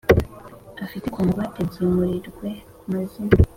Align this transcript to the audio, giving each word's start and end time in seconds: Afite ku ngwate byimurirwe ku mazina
Afite 0.85 1.07
ku 1.13 1.19
ngwate 1.27 1.59
byimurirwe 1.69 2.49
ku 2.79 2.85
mazina 2.93 3.31